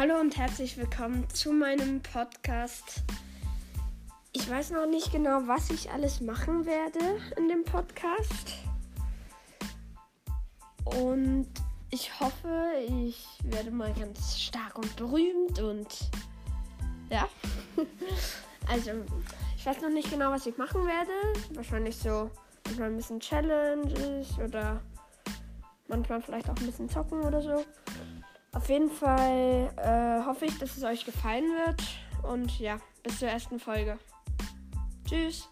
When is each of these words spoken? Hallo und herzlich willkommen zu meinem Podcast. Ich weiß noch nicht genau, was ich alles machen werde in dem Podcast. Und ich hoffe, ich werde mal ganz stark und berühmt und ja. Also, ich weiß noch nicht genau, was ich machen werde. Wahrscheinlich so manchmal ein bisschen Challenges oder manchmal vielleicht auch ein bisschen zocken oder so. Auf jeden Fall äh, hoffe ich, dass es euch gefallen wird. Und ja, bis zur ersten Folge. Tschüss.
Hallo 0.00 0.18
und 0.18 0.38
herzlich 0.38 0.78
willkommen 0.78 1.28
zu 1.28 1.52
meinem 1.52 2.00
Podcast. 2.00 3.02
Ich 4.32 4.48
weiß 4.48 4.70
noch 4.70 4.86
nicht 4.86 5.12
genau, 5.12 5.42
was 5.44 5.68
ich 5.68 5.90
alles 5.90 6.22
machen 6.22 6.64
werde 6.64 7.20
in 7.36 7.48
dem 7.48 7.64
Podcast. 7.64 8.54
Und 10.86 11.48
ich 11.90 12.18
hoffe, 12.18 12.70
ich 12.88 13.26
werde 13.44 13.70
mal 13.70 13.92
ganz 13.92 14.40
stark 14.40 14.78
und 14.78 14.96
berühmt 14.96 15.58
und 15.58 16.10
ja. 17.10 17.28
Also, 18.70 18.92
ich 19.54 19.66
weiß 19.66 19.82
noch 19.82 19.90
nicht 19.90 20.10
genau, 20.10 20.30
was 20.30 20.46
ich 20.46 20.56
machen 20.56 20.86
werde. 20.86 21.12
Wahrscheinlich 21.50 21.98
so 21.98 22.30
manchmal 22.64 22.88
ein 22.88 22.96
bisschen 22.96 23.20
Challenges 23.20 24.38
oder 24.38 24.80
manchmal 25.88 26.22
vielleicht 26.22 26.48
auch 26.48 26.56
ein 26.56 26.64
bisschen 26.64 26.88
zocken 26.88 27.20
oder 27.20 27.42
so. 27.42 27.66
Auf 28.52 28.68
jeden 28.68 28.90
Fall 28.90 29.72
äh, 29.76 30.26
hoffe 30.26 30.46
ich, 30.46 30.58
dass 30.58 30.76
es 30.76 30.82
euch 30.82 31.04
gefallen 31.04 31.44
wird. 31.66 31.82
Und 32.22 32.58
ja, 32.58 32.78
bis 33.02 33.18
zur 33.18 33.28
ersten 33.28 33.60
Folge. 33.60 33.98
Tschüss. 35.06 35.48